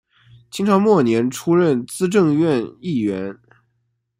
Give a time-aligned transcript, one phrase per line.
[0.49, 3.37] 清朝末年出任资政院议员。